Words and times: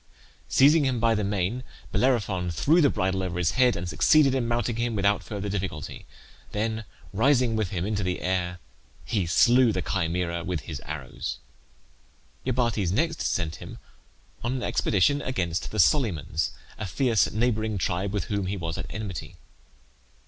Seizing 0.47 0.83
him 0.83 0.99
by 0.99 1.13
the 1.13 1.23
mane 1.23 1.63
Bellerophon 1.91 2.49
threw 2.49 2.81
the 2.81 2.89
bridle 2.89 3.21
over 3.21 3.37
his 3.37 3.51
head, 3.51 3.75
and 3.75 3.87
succeeded 3.87 4.33
in 4.33 4.47
mounting 4.47 4.77
him 4.77 4.95
without 4.95 5.21
further 5.23 5.47
difficulty; 5.47 6.07
then 6.53 6.85
rising 7.13 7.55
with 7.55 7.69
him 7.69 7.85
into 7.85 8.01
the 8.01 8.19
air 8.19 8.57
he 9.05 9.27
slew 9.27 9.71
the 9.71 9.83
Chimaera 9.83 10.43
with 10.43 10.61
his 10.61 10.81
arrows. 10.85 11.37
Iobates 12.47 12.91
next 12.91 13.21
sent 13.21 13.57
him 13.57 13.77
on 14.43 14.53
an 14.53 14.63
expedition 14.63 15.21
against 15.21 15.69
the 15.69 15.77
Solymans, 15.77 16.49
a 16.79 16.87
fierce 16.87 17.29
neighbouring 17.29 17.77
tribe 17.77 18.11
with 18.11 18.23
whom 18.23 18.47
he 18.47 18.57
was 18.57 18.79
at 18.79 18.87
enmity. 18.89 19.35